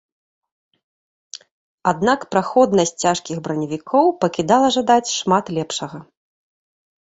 Аднак 1.91 2.19
праходнасць 2.37 2.93
цяжкіх 3.05 3.37
браневікоў 3.51 4.05
пакідала 4.27 4.67
жадаць 4.81 5.15
шмат 5.19 5.45
лепшага. 5.61 5.97